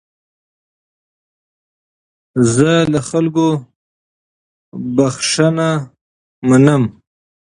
[2.53, 3.47] زه له خلکو
[4.95, 5.69] بخښنه
[6.47, 6.83] منم.